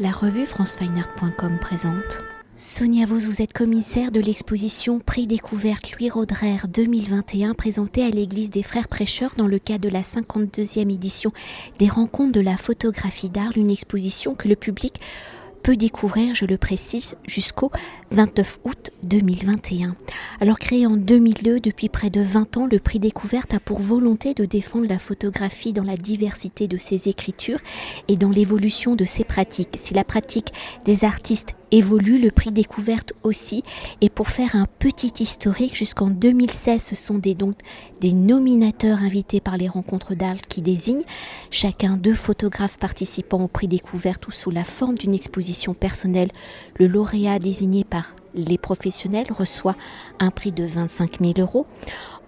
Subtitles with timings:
[0.00, 2.20] La revue francefineart.com présente.
[2.54, 8.50] Sonia Vos, vous êtes commissaire de l'exposition Prix découverte Louis Roderer 2021 présentée à l'église
[8.50, 11.32] des Frères Prêcheurs dans le cadre de la 52e édition
[11.80, 15.00] des Rencontres de la photographie d'art, une exposition que le public
[15.62, 17.70] peut découvrir, je le précise, jusqu'au
[18.10, 19.94] 29 août 2021.
[20.40, 24.34] Alors créé en 2002, depuis près de 20 ans, le prix découverte a pour volonté
[24.34, 27.60] de défendre la photographie dans la diversité de ses écritures
[28.08, 29.76] et dans l'évolution de ses pratiques.
[29.76, 30.52] Si la pratique
[30.84, 33.62] des artistes évolue, le prix découverte aussi.
[34.00, 37.56] Et pour faire un petit historique, jusqu'en 2016, ce sont des, donc,
[38.00, 41.04] des nominateurs invités par les rencontres d'Arles qui désignent
[41.50, 46.30] chacun deux photographes participant au prix découverte ou sous la forme d'une exposition personnelle.
[46.78, 49.76] Le lauréat désigné par les professionnels reçoit
[50.18, 51.66] un prix de 25 000 euros.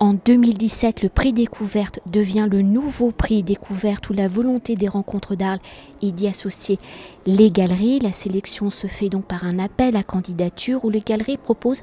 [0.02, 5.34] En 2017, le prix découverte devient le nouveau prix découverte où la volonté des rencontres
[5.34, 5.60] d'Arles
[6.00, 6.78] est d'y associer
[7.26, 8.00] les galeries.
[8.00, 11.82] La sélection se fait donc par un appel à candidature où les galeries proposent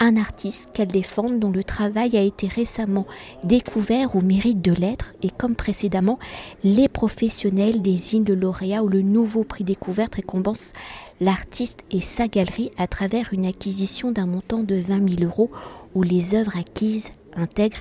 [0.00, 3.06] un artiste qu'elles défendent dont le travail a été récemment
[3.44, 6.18] découvert au mérite de l'être et comme précédemment,
[6.64, 10.72] les professionnels désignent le lauréat ou le nouveau prix découverte récompense
[11.20, 15.52] l'artiste et sa galerie à travers une acquisition d'un montant de 20 000 euros
[15.94, 17.78] où les œuvres acquises intègre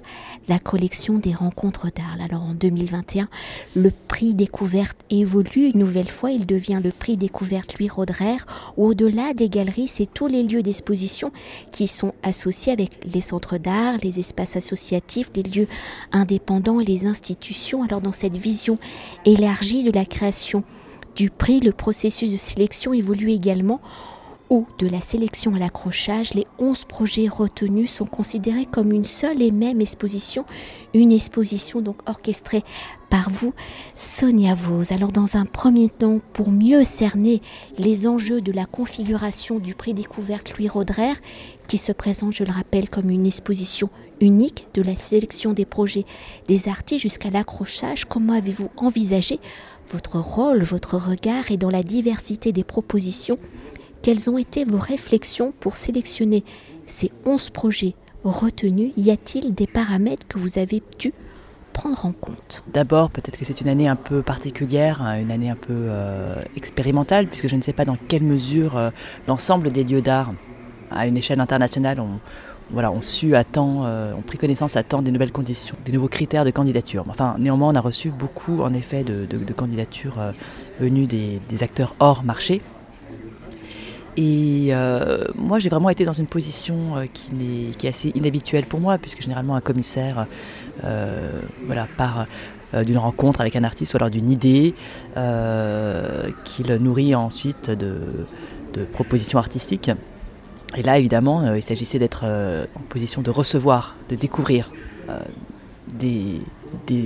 [0.47, 2.21] la collection des rencontres d'Arles.
[2.21, 3.27] Alors en 2021,
[3.75, 6.31] le prix découverte évolue une nouvelle fois.
[6.31, 8.37] Il devient le prix découverte Louis Roderer.
[8.77, 11.31] Au-delà des galeries, c'est tous les lieux d'exposition
[11.71, 15.67] qui sont associés avec les centres d'art, les espaces associatifs, les lieux
[16.11, 17.83] indépendants, les institutions.
[17.83, 18.77] Alors dans cette vision
[19.25, 20.63] élargie de la création
[21.15, 23.81] du prix, le processus de sélection évolue également
[24.51, 29.41] ou de la sélection à l'accrochage, les 11 projets retenus sont considérés comme une seule
[29.41, 30.45] et même exposition,
[30.93, 32.61] une exposition donc orchestrée
[33.09, 33.53] par vous,
[33.95, 34.91] Sonia Vos.
[34.91, 37.41] Alors dans un premier temps, pour mieux cerner
[37.77, 41.13] les enjeux de la configuration du prix découverte Louis Roderer,
[41.69, 46.05] qui se présente, je le rappelle, comme une exposition unique de la sélection des projets
[46.49, 49.39] des artistes jusqu'à l'accrochage, comment avez-vous envisagé
[49.93, 53.39] votre rôle, votre regard et dans la diversité des propositions
[54.01, 56.43] quelles ont été vos réflexions pour sélectionner
[56.85, 58.93] ces 11 projets retenus?
[58.97, 61.13] Y a-t-il des paramètres que vous avez dû
[61.73, 62.63] prendre en compte?
[62.73, 66.35] D'abord, peut-être que c'est une année un peu particulière, hein, une année un peu euh,
[66.55, 68.89] expérimentale, puisque je ne sais pas dans quelle mesure euh,
[69.27, 70.33] l'ensemble des lieux d'art
[70.89, 72.19] à une échelle internationale ont,
[72.71, 76.09] voilà, ont su à euh, ont pris connaissance à temps des nouvelles conditions, des nouveaux
[76.09, 77.05] critères de candidature.
[77.07, 80.15] Enfin, néanmoins, on a reçu beaucoup, en effet, de, candidatures
[80.79, 82.61] venues des acteurs hors marché.
[84.17, 88.79] Et euh, moi, j'ai vraiment été dans une position euh, qui, est, assez inhabituelle pour
[88.79, 90.27] moi, puisque généralement un commissaire
[90.83, 92.27] euh, voilà, part
[92.85, 94.73] d'une rencontre avec un artiste ou alors d'une idée
[96.45, 98.25] qu'il nourrit ensuite de,
[98.93, 99.91] propositions artistiques.
[100.77, 104.71] Et là, évidemment, il s'agissait d'être en position de recevoir, de découvrir
[105.99, 106.39] des,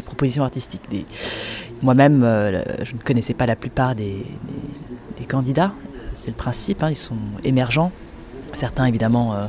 [0.05, 0.83] propositions artistiques.
[1.81, 2.21] Moi-même,
[2.83, 4.23] je ne connaissais pas la plupart des
[5.27, 5.73] candidats
[6.25, 7.91] c'est le principe, hein, ils sont émergents.
[8.53, 9.45] Certains évidemment euh,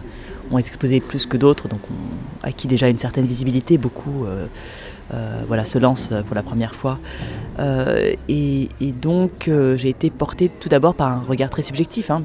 [0.50, 3.78] ont exposé plus que d'autres, donc ont acquis déjà une certaine visibilité.
[3.78, 4.46] Beaucoup euh,
[5.14, 6.98] euh, voilà, se lancent pour la première fois.
[8.28, 8.68] Et,
[9.00, 12.10] donc j'ai été portée tout d'abord par un regard très subjectif.
[12.10, 12.24] Hein.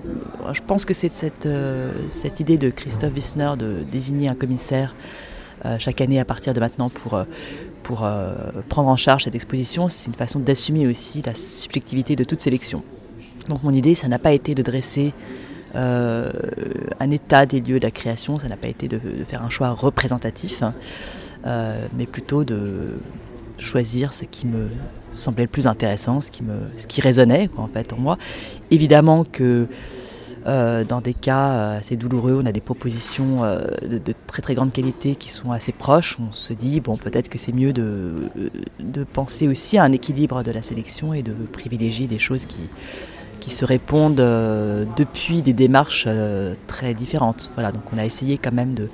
[0.52, 4.96] Je pense que c'est cette, idée de Christophe Wissner de désigner un commissaire
[5.78, 7.24] chaque année à partir de maintenant pour
[8.68, 12.84] prendre en charge cette exposition, c'est une façon d'assumer aussi la subjectivité de toute sélection.
[13.48, 15.14] Donc mon idée, ça n'a pas été de dresser
[15.76, 16.32] euh,
[17.00, 19.70] un état des lieux de la création, ça n'a pas été de, faire un choix
[19.70, 20.74] représentatif, hein,
[21.46, 22.98] euh, mais plutôt de
[23.58, 24.70] choisir ce qui me
[25.12, 28.18] semblait le plus intéressant, ce qui, me, ce qui résonnait en fait en moi.
[28.70, 29.68] Évidemment que
[30.48, 33.44] euh, dans des cas assez douloureux, on a des propositions
[33.82, 36.18] de, de, très très grande qualité qui sont assez proches.
[36.20, 38.30] On se dit, bon, peut-être que c'est mieux de,
[38.80, 42.62] de penser aussi à un équilibre de la sélection et de privilégier des choses qui,
[43.42, 47.52] qui se répondent euh, depuis des démarches euh, très différentes.
[47.56, 48.90] Voilà, donc on a essayé quand même de,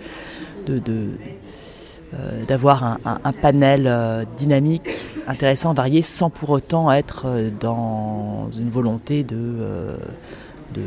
[0.70, 1.12] euh,
[2.48, 7.28] d'avoir un, panel dynamique, intéressant, varié, sans pour autant être
[7.60, 9.98] dans une volonté de,
[10.74, 10.82] de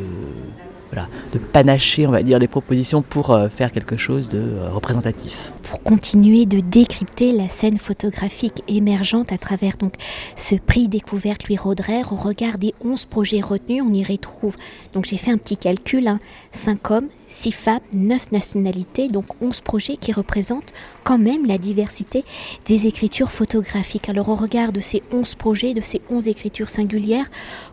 [1.32, 5.52] de panacher, on va dire, les propositions pour euh, faire quelque chose de euh, représentatif.
[5.62, 9.94] Pour continuer de décrypter la scène photographique émergente à travers donc
[10.36, 14.56] ce prix découverte Louis Roderer, au regard des 11 projets retenus, on y retrouve,
[14.92, 16.18] donc j'ai fait un petit calcul, hein,
[16.50, 20.72] 5 hommes, 6 femmes, 9 nationalités, donc 11 projets qui représentent
[21.04, 22.24] quand même la diversité
[22.66, 24.08] des écritures photographiques.
[24.08, 27.26] Alors au regard de ces 11 projets, de ces 11 écritures singulières,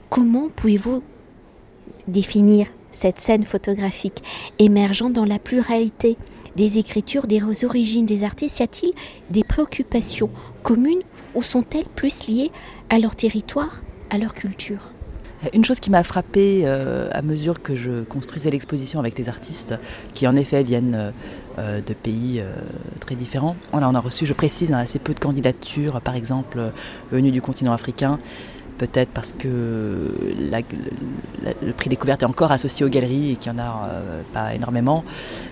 [0.09, 1.01] comment pouvez-vous
[2.07, 4.23] définir cette scène photographique
[4.57, 6.17] émergeant dans la pluralité
[6.55, 8.93] des écritures, des origines des artistes Y a-t-il
[9.29, 10.29] des préoccupations
[10.63, 11.03] communes
[11.35, 12.51] ou sont-elles plus liées
[12.89, 14.79] à leur territoire, à leur culture?
[15.53, 19.75] Une chose qui m'a frappée euh, à mesure que je construisais l'exposition avec les artistes,
[20.15, 21.13] qui en effet viennent
[21.59, 22.55] euh, de pays euh,
[22.99, 23.55] très différents.
[23.71, 26.71] On a, on a reçu, je précise, hein, assez peu de candidatures, par exemple
[27.11, 28.17] venues du continent africain
[28.77, 30.13] peut-être parce que
[31.61, 34.53] le prix découverte est encore associé aux galeries et qu'il n'y en a euh, pas
[34.53, 35.03] énormément.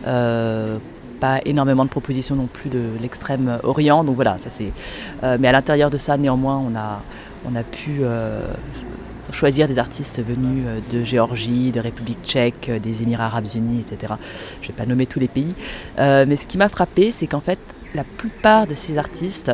[0.07, 0.77] Euh,
[1.19, 4.71] pas énormément de propositions non plus de l'extrême orient, donc voilà, ça c'est.
[5.23, 7.01] Euh, mais à l'intérieur de ça, néanmoins, on a,
[7.49, 8.01] on a pu
[9.31, 14.13] choisir des artistes venus de Géorgie, de République tchèque, des Émirats arabes unis, etc.
[14.61, 15.53] Je ne vais pas nommer tous les pays.
[15.97, 17.59] mais ce qui m'a frappé, c'est qu'en fait,
[17.93, 19.51] la plupart de ces artistes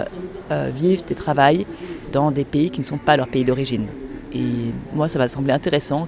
[0.49, 1.65] vivent et travaillent
[2.11, 3.87] dans des pays qui ne sont pas leur pays d'origine.
[4.33, 6.07] Et moi, ça m'a semblé intéressant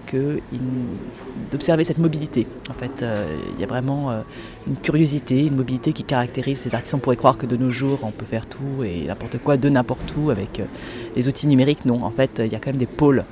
[1.51, 2.47] d'observer cette mobilité.
[2.69, 4.21] En fait, euh, il y a vraiment euh,
[4.67, 6.93] une curiosité, une mobilité qui caractérise ces artistes.
[6.93, 9.67] On pourrait croire que de nos jours, on peut faire tout et n'importe quoi de
[9.67, 10.65] n'importe où avec euh,
[11.15, 11.85] les outils numériques.
[11.85, 13.25] Non, en fait, il y a quand même des pôles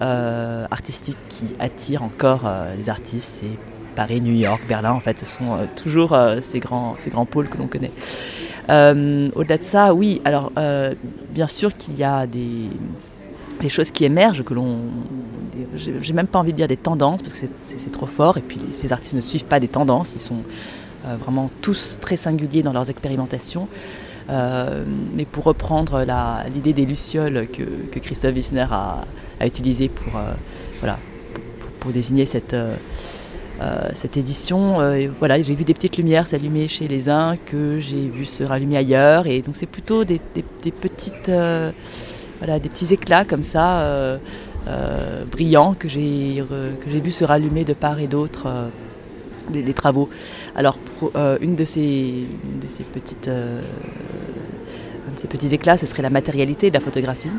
[0.00, 3.42] artistiques qui attirent encore les artistes.
[3.42, 3.58] C'est
[3.94, 4.92] Paris, New York, Berlin.
[4.92, 7.92] En fait, ce sont toujours ces, grands, ces grands pôles que l'on connaît.
[8.70, 10.52] Au-delà de ça, oui, alors
[11.28, 12.70] bien sûr qu'il y a des,
[13.68, 14.78] choses qui émergent, que l'on.
[15.74, 18.58] J'ai même pas envie de dire des tendances, parce que c'est trop fort, et puis
[18.72, 20.42] ces artistes ne suivent pas des tendances, ils sont
[21.06, 23.68] euh, vraiment tous très singuliers dans leurs expérimentations.
[24.28, 26.04] mais pour reprendre
[26.54, 29.04] l'idée des lucioles que, Christophe Wissner a,
[29.38, 30.12] a utilisé pour,
[30.80, 30.98] voilà,
[31.80, 32.54] pour désigner cette
[33.60, 38.08] euh, édition, euh, voilà, j'ai vu des petites lumières s'allumer chez les uns que j'ai
[38.08, 41.70] vu se rallumer ailleurs, et donc c'est plutôt des, petites, euh,
[42.40, 44.18] voilà, des petits éclats comme ça,
[45.30, 48.48] brillants que j'ai que j'ai vu se rallumer de part et d'autre.
[49.50, 50.08] Des, travaux.
[50.54, 50.78] Alors,
[51.40, 52.28] une de ces,
[52.62, 57.30] de ces petites, un de ces petits éclats, ce serait la matérialité de la photographie.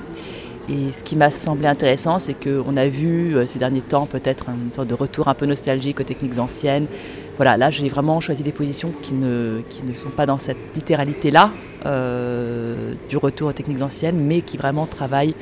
[0.70, 4.46] Et ce qui m'a semblé intéressant, c'est qu'on a vu euh, ces derniers temps peut-être
[4.50, 6.86] une sorte de retour un peu nostalgique aux techniques anciennes.
[7.42, 9.64] Voilà, là j'ai vraiment choisi des positions qui ne,
[9.96, 11.50] sont pas dans cette littéralité-là
[11.88, 15.34] euh, du retour aux techniques anciennes, mais qui vraiment travaillent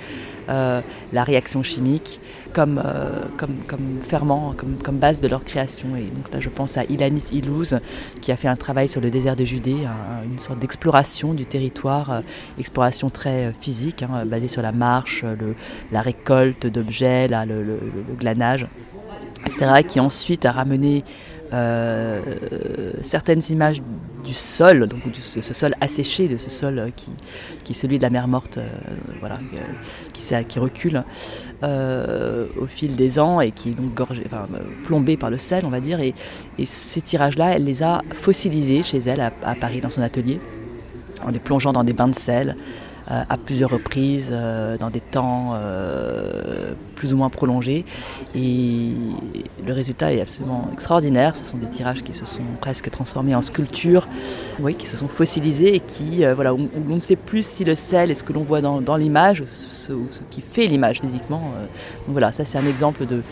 [0.48, 0.80] euh,
[1.12, 2.22] la réaction chimique
[2.54, 5.90] comme, euh, comme, ferment, comme, base de leur création.
[5.98, 7.82] Et donc là, je pense à Ilanit Ilouz,
[8.22, 9.86] qui a fait un travail sur le désert de Judée,
[10.24, 12.22] une sorte d'exploration du territoire,
[12.58, 15.26] exploration très physique, hein, basée sur la marche,
[15.92, 17.78] la récolte d'objets, le, le,
[18.18, 18.68] glanage,
[19.46, 21.04] etc., qui ensuite a ramené
[21.52, 22.22] euh,
[23.02, 23.82] certaines images
[24.24, 27.10] du sol, donc de ce, sol asséché, de ce sol euh, qui,
[27.64, 28.68] qui est celui de la mer morte, euh,
[29.20, 29.40] voilà,
[30.14, 31.04] qui, qui, recule
[31.64, 34.48] au fil des ans et qui est donc gorgé, enfin,
[34.86, 36.00] plombé par le sel, on va dire.
[36.00, 36.14] Et,
[36.66, 40.40] ces tirages-là, elle les a fossilisés chez elle à Paris, dans son atelier,
[41.26, 42.56] en les plongeant dans des bains de sel.
[43.12, 47.84] Euh, à plusieurs reprises, euh, dans des temps euh, plus ou moins prolongés.
[48.36, 48.92] Et
[49.66, 51.36] le résultat est absolument extraordinaire.
[51.36, 54.08] Ce sont des tirages qui se sont presque transformés en sculptures,
[54.60, 57.74] oui, qui se sont fossilisés et qui, voilà, où, on ne sait plus si le
[57.74, 59.92] sel est ce que l'on voit dans, l'image ou ce,
[60.30, 61.42] qui fait l'image physiquement.
[62.06, 63.24] donc voilà, ça c'est un exemple de,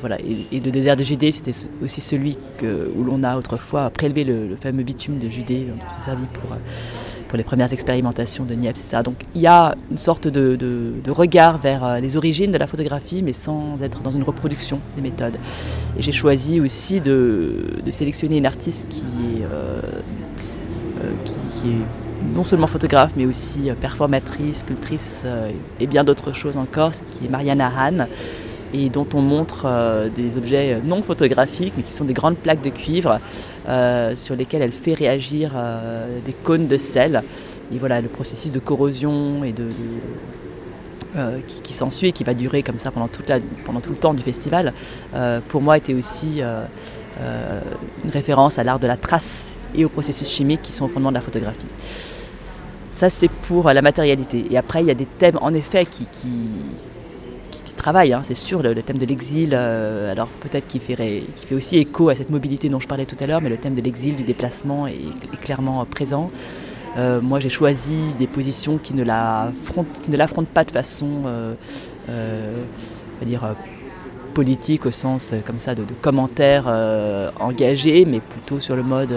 [0.00, 0.18] voilà.
[0.20, 4.82] Et, le désert de Judée, c'était aussi celui où l'on a autrefois prélevé le, fameux
[4.82, 6.56] bitume de Judée, dont s'est servi pour,
[7.28, 8.94] pour les premières expérimentations de Niepce.
[9.04, 13.22] Donc il y a une sorte de, regard vers euh, les origines de la photographie,
[13.22, 15.36] mais sans être dans une reproduction des méthodes.
[15.98, 19.80] J'ai choisi aussi de, sélectionner une artiste qui est, euh,
[21.02, 25.24] euh, qui, est non seulement photographe, mais aussi performatrice, sculptrice
[25.78, 28.08] et bien d'autres choses encore, qui est Mariana Hahn
[28.74, 29.66] et dont on montre
[30.16, 33.18] des objets non photographiques, mais qui sont des grandes plaques de cuivre
[34.14, 35.52] sur lesquelles elle fait réagir
[36.24, 37.22] des cônes de sel
[37.72, 39.66] et voilà, le processus de corrosion et de,
[41.16, 44.72] euh, qui, s'ensuit et qui va durer comme ça pendant, tout le temps du festival,
[45.14, 46.64] euh, pour moi était aussi euh,
[48.04, 51.10] une référence à l'art de la trace et aux processus chimiques qui sont au fondement
[51.10, 51.66] de la photographie.
[52.92, 54.46] Ça, c'est pour la matérialité.
[54.50, 56.08] Et après, il y a des thèmes, en effet, qui,
[57.78, 62.14] travaille, hein, c'est sûr, le, thème de l'exil, alors peut-être qu'il fait, aussi écho à
[62.14, 64.86] cette mobilité dont je parlais tout à l'heure, mais le thème de l'exil, du déplacement
[64.86, 65.00] est,
[65.40, 66.30] clairement présent.
[67.22, 71.22] moi, j'ai choisi des positions qui ne l'affrontent pas de façon,
[73.22, 73.54] dire,
[74.34, 76.66] politique au sens comme ça de, commentaires
[77.40, 79.14] engagés, mais plutôt sur le mode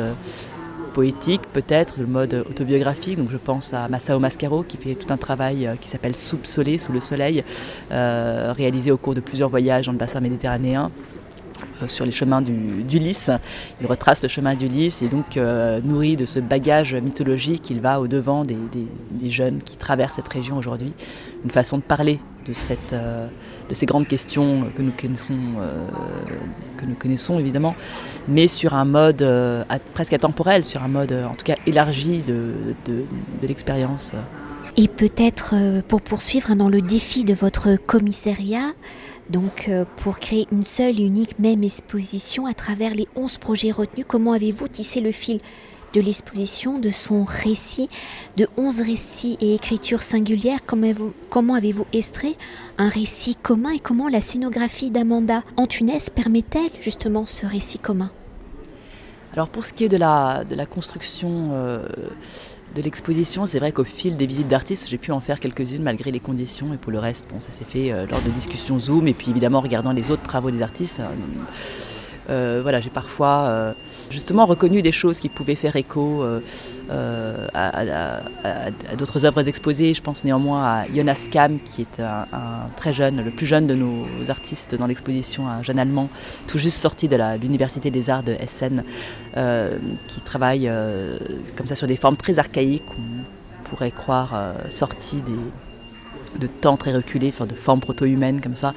[0.94, 3.18] poétique peut-être, le mode autobiographique.
[3.18, 6.78] Donc je pense à Massao Mascaro qui fait tout un travail euh, qui s'appelle Soupsolé
[6.78, 7.44] sous le soleil,
[7.92, 10.92] euh, réalisé au cours de plusieurs voyages dans le bassin méditerranéen
[11.88, 13.32] sur les chemins d'Ulysse.
[13.80, 15.38] Il retrace le chemin d'Ulysse et donc
[15.84, 18.58] nourri de ce bagage mythologique, il va au-devant des,
[19.30, 20.94] jeunes qui traversent cette région aujourd'hui.
[21.44, 25.34] Une façon de parler de, de ces grandes questions que nous connaissons,
[26.78, 27.76] que nous connaissons évidemment,
[28.28, 32.22] mais sur un mode euh, presque atemporel, sur un mode euh, en tout cas élargi
[32.22, 32.54] de,
[33.42, 34.14] l'expérience.
[34.78, 38.72] Et peut-être euh, pour poursuivre dans le défi de votre commissariat,
[39.30, 44.34] donc pour créer une seule unique même exposition à travers les 11 projets retenus, comment
[44.34, 45.40] avez-vous tissé le fil
[45.94, 47.90] de l'exposition, de son récit,
[48.38, 50.60] de 11 récits et écritures singulières?
[50.66, 52.36] Comment avez-vous extrait
[52.78, 58.12] un récit commun et comment la scénographie d'Amanda Antunes permet-elle justement ce récit commun?
[59.34, 61.86] Alors pour ce qui est de la, de la construction euh,
[62.76, 66.12] de l'exposition, c'est vrai qu'au fil des visites d'artistes, j'ai pu en faire quelques-unes malgré
[66.12, 66.74] les conditions.
[66.74, 69.30] Et pour le reste, bon, ça s'est fait euh, lors de discussions Zoom et puis
[69.30, 71.02] évidemment en regardant les autres travaux des artistes.
[72.30, 73.74] Euh, voilà, j'ai parfois euh,
[74.10, 79.94] justement reconnu des choses qui pouvaient faire écho euh, à, d'autres œuvres exposées.
[79.94, 82.26] Je pense néanmoins à Jonas Kam, qui est un,
[82.78, 86.10] très jeune, le plus jeune de nos artistes dans l'exposition, un jeune Allemand,
[86.48, 88.84] tout juste sorti de l'Université des Arts de Essen,
[90.08, 90.70] qui travaille
[91.56, 95.22] comme ça sur des formes très archaïques, on pourrait croire sorties
[96.40, 98.74] de temps très reculés, sur de formes proto-humaines comme ça.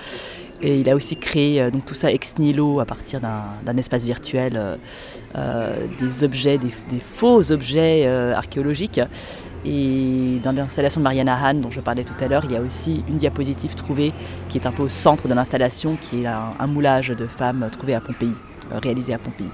[0.63, 4.05] Et il a aussi créé euh, donc tout ça ex nihilo à partir d'un espace
[4.05, 4.77] virtuel, euh,
[5.37, 9.01] euh, des objets, des, faux objets archéologiques.
[9.67, 12.61] Et dans l'installation de Mariana Hahn, dont je parlais tout à l'heure, il y a
[12.61, 14.13] aussi une diapositive trouvée
[14.51, 17.95] qui est un peu au centre de l'installation, qui est un moulage de femmes trouvées
[17.95, 18.33] à Pompéi.
[18.73, 19.47] Euh, réalisé à Pompéi.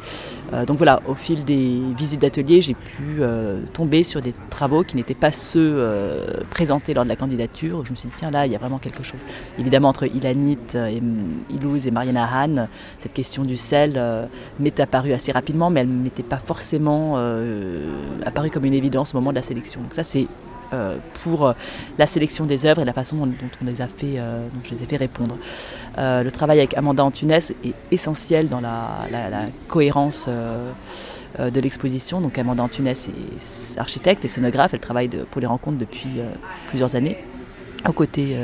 [0.52, 4.84] Euh, donc voilà, au fil des visites d'atelier, j'ai pu euh, tomber sur des travaux
[4.84, 5.60] qui n'étaient pas ceux
[6.50, 7.84] présentés lors de la candidature.
[7.84, 9.20] Je me suis dit, tiens, là, il y a vraiment quelque chose.
[9.58, 10.58] Évidemment, entre Ilanit,
[11.50, 12.68] Ilouz et Mariana Hahn,
[13.00, 14.00] cette question du sel
[14.58, 17.16] m'est apparue assez rapidement, mais elle ne m'était pas forcément
[18.24, 19.80] apparue comme une évidence au moment de la sélection.
[19.80, 20.26] Donc ça, c'est
[20.72, 21.52] euh, pour euh,
[21.98, 24.82] la sélection des œuvres et la façon dont, on les a fait, euh, je les
[24.84, 25.36] ai fait répondre.
[25.96, 29.08] le travail avec Amanda Antunes est essentiel dans la,
[29.68, 32.20] cohérence de l'exposition.
[32.20, 33.10] Donc Amanda Antunes est
[33.78, 36.20] architecte et scénographe, elle travaille pour les rencontres depuis
[36.68, 37.18] plusieurs années,
[37.88, 38.36] aux côtés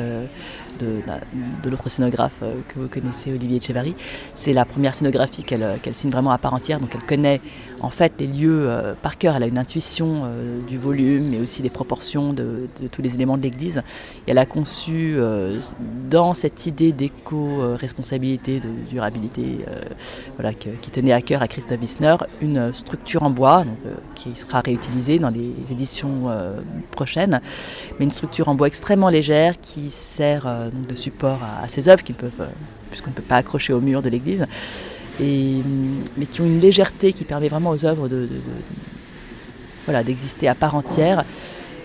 [0.81, 3.95] de, l'autre scénographe que vous connaissez, Olivier Echevarri.
[4.35, 7.41] C'est la première scénographie qu'elle signe vraiment à part entière, donc elle connaît
[7.81, 9.37] en fait les lieux euh, par cœur.
[9.37, 13.37] Elle a une intuition euh, du volume, mais aussi des proportions de, tous les éléments
[13.37, 13.83] de l'église.
[14.27, 15.61] Elle a conçu euh,
[16.11, 19.65] dans cette idée d'éco-responsabilité, de durabilité,
[20.37, 23.65] voilà, qui tenait à cœur à Christophe Wissner, une structure en bois
[24.15, 26.31] qui sera réutilisée dans les éditions
[26.93, 27.41] prochaines,
[27.99, 32.03] mais une structure en bois extrêmement légère qui sert de support à, à ces œuvres
[32.03, 32.49] qui peuvent,
[32.91, 34.47] puisqu'on ne peut pas accrocher au mur de l'église
[35.21, 38.27] mais qui ont une légèreté qui permet vraiment aux œuvres de,
[39.85, 41.25] voilà, d'exister à part entière.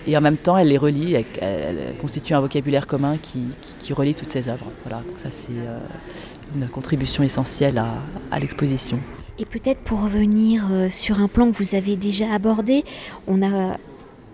[0.06, 4.30] Et en même temps, elle les relie, elle, constitue un vocabulaire commun qui, relie toutes
[4.30, 4.66] ces œuvres.
[4.84, 5.78] Voilà, donc ça c'est euh,
[6.56, 7.88] une contribution essentielle à,
[8.30, 8.98] à l'exposition.
[9.38, 12.84] Et peut-être pour revenir euh, sur un plan que vous avez déjà abordé,
[13.26, 13.76] on a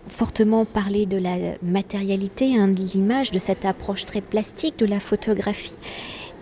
[0.09, 5.01] fortement parlé de la matérialité, hein, de l'image, de cette approche très plastique de la
[5.01, 5.75] photographie.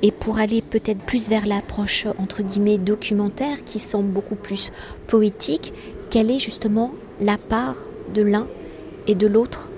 [0.02, 4.72] Et pour aller peut-être plus vers l'approche entre guillemets documentaire qui semble beaucoup plus
[5.06, 5.72] poétique,
[6.10, 7.76] quelle est justement la part
[8.14, 8.46] de l'un
[9.06, 9.68] et de l'autre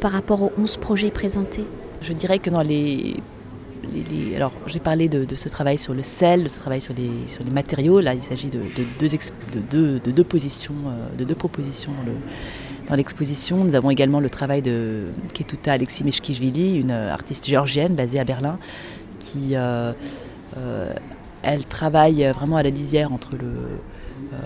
[0.00, 1.64] par rapport aux 11 projets présentés?
[2.02, 3.16] Je dirais que dans les
[4.34, 7.44] alors j'ai parlé de, ce travail sur le sel, de ce travail sur les, sur
[7.44, 8.00] les matériaux.
[8.00, 8.60] Là, il s'agit de,
[8.98, 12.16] deux, de, positions, euh, de deux propositions dans le,
[12.88, 13.64] dans l'exposition.
[13.64, 18.58] Nous avons également le travail de Ketuta Alexis Meshkishvili, une artiste géorgienne basée à Berlin,
[19.18, 19.92] qui euh,
[20.56, 20.92] euh,
[21.42, 24.36] elle travaille vraiment à la lisière entre le, euh,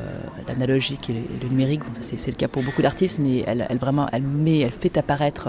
[0.46, 1.80] l'analogique et, le numérique.
[2.00, 5.48] c'est, le cas pour beaucoup d'artistes, mais elle, vraiment, elle met, elle fait apparaître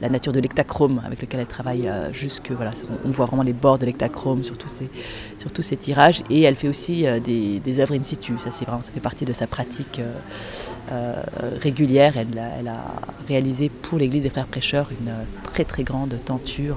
[0.00, 2.70] la nature de l'ectachrome avec lequel elle travaille jusque voilà,
[3.04, 4.88] on, voit vraiment les bords de l'ectachrome sur tous ces,
[5.38, 8.32] sur tous ces tirages, et elle fait aussi des, des, œuvres in situ.
[8.38, 10.00] Ça, c'est vraiment, ça fait partie de sa pratique
[11.60, 12.16] régulière.
[12.16, 12.82] Elle, elle, a
[13.28, 15.12] réalisé pour l'Église des Frères Prêcheurs une
[15.52, 16.76] très très grande tenture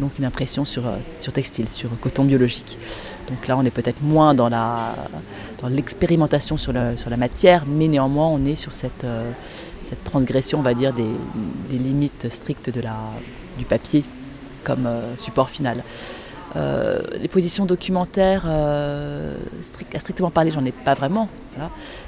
[0.00, 0.84] donc une impression sur,
[1.18, 2.78] sur textile, sur coton biologique.
[3.28, 4.94] Donc là, on est peut-être moins dans la
[5.60, 9.06] dans l'expérimentation sur, sur la matière, mais néanmoins, on est sur cette,
[9.82, 11.06] cette transgression, on va dire, des,
[11.70, 12.96] des limites strictes de la,
[13.58, 14.04] du papier
[14.64, 15.82] comme support final.
[16.56, 19.34] Euh, les positions documentaires, euh,
[19.92, 21.28] à strictement parler, j'en ai pas vraiment.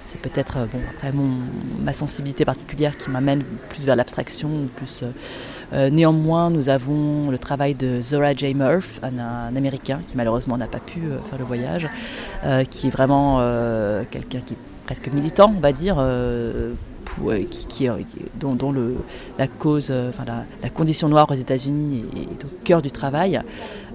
[0.06, 1.10] C'est peut-être euh,
[1.78, 4.68] ma sensibilité particulière qui m'amène plus vers l'abstraction.
[4.76, 5.04] Plus,
[5.72, 8.54] néanmoins, nous avons le travail de Zora J.
[8.54, 11.88] Murph, un, Américain qui malheureusement n'a pas pu faire le voyage,
[12.70, 13.38] qui est vraiment
[14.10, 16.72] quelqu'un qui presque militant, on va dire, euh,
[17.50, 17.88] qui,
[18.38, 18.96] dont, le,
[19.38, 20.24] la cause, euh, enfin
[20.62, 23.40] la, condition noire aux États-Unis est, au cœur du travail.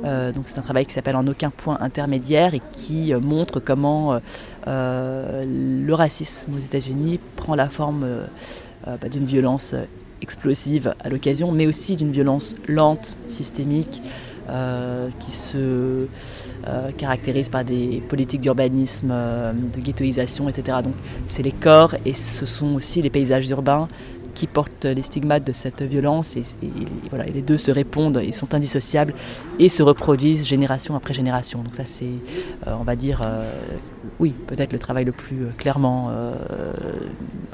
[0.03, 4.19] Euh, donc c'est un travail qui s'appelle En aucun point intermédiaire et qui montre comment
[4.67, 8.05] le racisme aux États-Unis prend la forme
[8.86, 9.75] bah, d'une violence
[10.21, 14.01] explosive à l'occasion, mais aussi d'une violence lente, systémique,
[15.19, 16.07] qui se
[16.67, 20.77] euh, caractérise par des politiques d'urbanisme, euh, de ghettoisation, etc.
[20.83, 20.93] Donc
[21.27, 23.88] c'est les corps et ce sont aussi les paysages urbains
[24.36, 26.43] qui portent les stigmates de cette violence et,
[27.10, 29.15] voilà, les deux se répondent et sont indissociables
[29.57, 31.63] et se reproduisent génération après génération.
[31.63, 33.27] Donc ça c'est, euh, on va dire,
[34.19, 36.12] oui, peut-être le travail le plus clairement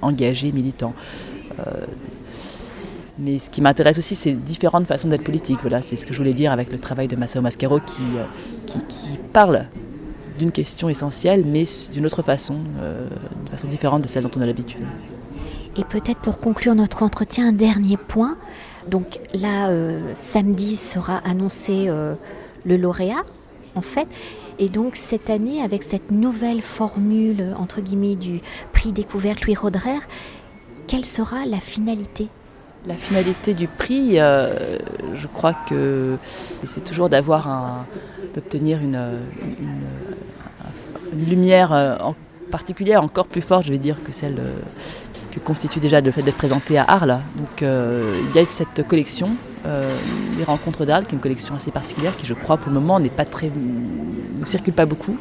[0.02, 0.94] engagé, militant.
[3.20, 5.60] Mais ce qui m'intéresse aussi, c'est différentes façons d'être politique.
[5.62, 8.04] Voilà, c'est ce que je voulais dire avec le travail de Massao Mascaro qui,
[8.88, 9.66] qui, parle
[10.38, 13.08] d'une question essentielle, mais d'une autre façon, euh,
[13.38, 14.86] d'une façon différente de celle dont on a l'habitude.
[15.78, 18.38] Et peut-être pour conclure notre entretien, un dernier point.
[18.88, 22.16] Donc là, euh, samedi sera annoncé euh,
[22.66, 23.24] le lauréat,
[23.76, 24.08] en fait.
[24.60, 28.42] Et donc cette année, avec cette nouvelle formule, entre guillemets, du
[28.74, 30.00] prix découverte Louis Roderer,
[30.88, 32.30] quelle sera la finalité
[32.86, 36.18] la finalité du prix, je crois que
[36.64, 37.86] c'est toujours d'avoir un,
[38.38, 39.00] d'obtenir une,
[41.14, 41.96] lumière euh,
[42.52, 44.60] particulière encore plus forte, je vais dire, que celle euh,
[45.32, 47.18] que constitue déjà le fait d'être présenté à Arles.
[47.36, 49.32] Donc euh, il y a cette collection,
[50.38, 53.02] les rencontres d'Arles, qui est une collection assez particulière, qui je crois pour le moment
[53.02, 55.18] n'est pas très, ne circule pas beaucoup.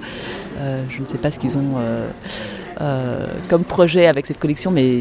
[0.89, 1.79] je ne sais pas ce qu'ils ont.
[3.49, 5.01] Comme projet avec cette collection, mais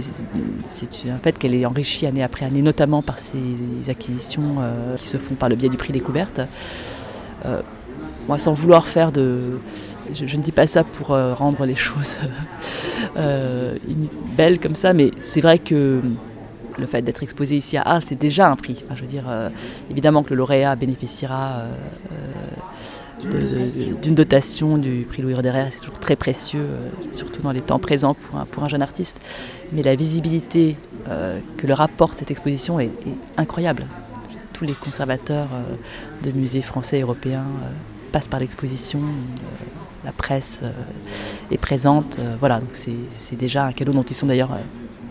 [0.67, 4.57] c'est un fait qu'elle est enrichie année après année, notamment par ces acquisitions
[4.97, 6.41] qui se font par le biais du prix découverte
[8.27, 9.59] moi sans vouloir faire de...
[10.13, 12.19] Je, ne dis pas ça pour euh, rendre les choses
[13.17, 13.75] euh,
[14.37, 16.01] belles comme ça, mais c'est vrai que
[16.77, 18.83] le fait d'être exposé ici à Arles, c'est déjà un prix.
[18.93, 19.49] je veux dire, euh,
[19.89, 21.63] évidemment que le lauréat bénéficiera
[23.21, 26.67] d'une dotation du prix Louis Roderer, c'est toujours très précieux,
[27.13, 29.19] surtout dans les temps présents pour un, pour un jeune artiste.
[29.71, 30.77] Mais la visibilité
[31.57, 32.91] que leur apporte cette exposition est,
[33.37, 33.85] incroyable.
[34.53, 35.49] Tous les conservateurs
[36.23, 37.45] de musées français et européens
[38.15, 39.65] passe par l'exposition, euh,
[40.05, 40.71] la presse euh,
[41.51, 42.17] est présente.
[42.17, 44.57] Euh, voilà, donc c'est déjà un cadeau dont ils sont d'ailleurs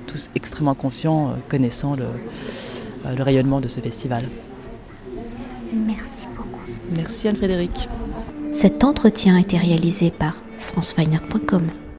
[0.07, 2.07] tous extrêmement conscients, connaissant le,
[3.15, 4.25] le rayonnement de ce festival.
[5.71, 6.24] Merci.
[6.97, 7.89] Merci Anne-Frédéric.
[8.53, 11.85] Cet entretien a été réalisé par franceweiner.com.